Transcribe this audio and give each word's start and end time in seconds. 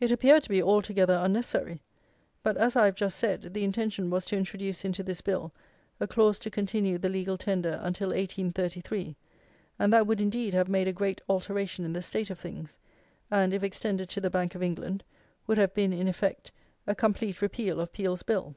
It 0.00 0.10
appeared 0.10 0.42
to 0.42 0.48
be 0.48 0.60
altogether 0.60 1.20
unnecessary; 1.22 1.84
but, 2.42 2.56
as 2.56 2.74
I 2.74 2.86
have 2.86 2.96
just 2.96 3.16
said, 3.16 3.54
the 3.54 3.62
intention 3.62 4.10
was 4.10 4.24
to 4.24 4.36
introduce 4.36 4.84
into 4.84 5.04
this 5.04 5.20
Bill 5.20 5.52
a 6.00 6.08
clause 6.08 6.40
to 6.40 6.50
continue 6.50 6.98
the 6.98 7.08
legal 7.08 7.38
tender 7.38 7.78
until 7.80 8.08
1833; 8.08 9.14
and 9.78 9.92
that 9.92 10.04
would, 10.08 10.20
indeed, 10.20 10.52
have 10.52 10.66
made 10.68 10.88
a 10.88 10.92
great 10.92 11.20
alteration 11.28 11.84
in 11.84 11.92
the 11.92 12.02
state 12.02 12.28
of 12.28 12.40
things; 12.40 12.76
and, 13.30 13.54
if 13.54 13.62
extended 13.62 14.08
to 14.08 14.20
the 14.20 14.30
Bank 14.30 14.56
of 14.56 14.64
England, 14.64 15.04
would 15.46 15.58
have 15.58 15.74
been, 15.74 15.92
in 15.92 16.08
effect, 16.08 16.50
a 16.88 16.94
complete 16.96 17.40
repeal 17.40 17.80
of 17.80 17.92
Peel's 17.92 18.24
Bill. 18.24 18.56